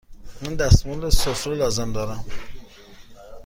[0.41, 2.25] من دستمال سفره لازم دارم.